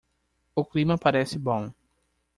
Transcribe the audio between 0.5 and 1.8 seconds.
O clima parece bom.